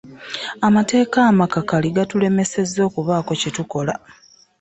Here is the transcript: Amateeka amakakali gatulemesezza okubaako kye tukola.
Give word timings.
Amateeka 0.67 1.17
amakakali 1.31 1.87
gatulemesezza 1.97 2.79
okubaako 2.87 3.31
kye 3.39 3.51
tukola. 3.57 3.93